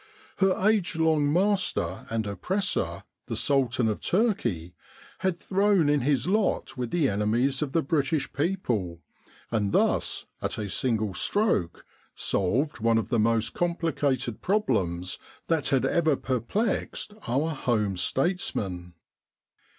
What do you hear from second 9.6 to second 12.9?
thus at a single stroke solved